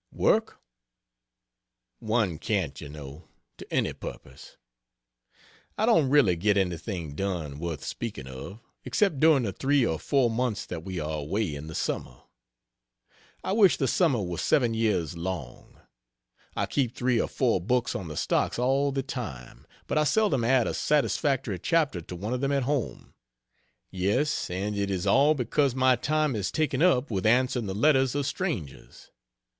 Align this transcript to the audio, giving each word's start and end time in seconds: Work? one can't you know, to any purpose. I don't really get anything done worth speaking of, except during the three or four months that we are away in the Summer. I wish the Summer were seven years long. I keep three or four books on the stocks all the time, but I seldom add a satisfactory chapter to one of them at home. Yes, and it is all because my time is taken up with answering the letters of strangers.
Work? 0.11 0.59
one 1.99 2.39
can't 2.39 2.81
you 2.81 2.89
know, 2.89 3.27
to 3.59 3.71
any 3.71 3.93
purpose. 3.93 4.57
I 5.77 5.85
don't 5.85 6.09
really 6.09 6.35
get 6.35 6.57
anything 6.57 7.13
done 7.13 7.59
worth 7.59 7.83
speaking 7.83 8.25
of, 8.25 8.61
except 8.83 9.19
during 9.19 9.43
the 9.43 9.53
three 9.53 9.85
or 9.85 9.99
four 9.99 10.31
months 10.31 10.65
that 10.65 10.83
we 10.83 10.99
are 10.99 11.19
away 11.19 11.53
in 11.53 11.67
the 11.67 11.75
Summer. 11.75 12.17
I 13.43 13.51
wish 13.51 13.77
the 13.77 13.87
Summer 13.87 14.19
were 14.23 14.39
seven 14.39 14.73
years 14.73 15.15
long. 15.15 15.79
I 16.55 16.65
keep 16.65 16.95
three 16.95 17.21
or 17.21 17.27
four 17.27 17.61
books 17.61 17.93
on 17.93 18.07
the 18.07 18.17
stocks 18.17 18.57
all 18.57 18.91
the 18.91 19.03
time, 19.03 19.67
but 19.85 19.99
I 19.99 20.03
seldom 20.03 20.43
add 20.43 20.65
a 20.65 20.73
satisfactory 20.73 21.59
chapter 21.59 22.01
to 22.01 22.15
one 22.15 22.33
of 22.33 22.41
them 22.41 22.51
at 22.51 22.63
home. 22.63 23.13
Yes, 23.91 24.49
and 24.49 24.75
it 24.75 24.89
is 24.89 25.05
all 25.05 25.35
because 25.35 25.75
my 25.75 25.95
time 25.95 26.35
is 26.35 26.51
taken 26.51 26.81
up 26.81 27.11
with 27.11 27.23
answering 27.27 27.67
the 27.67 27.75
letters 27.75 28.15
of 28.15 28.25
strangers. 28.25 29.11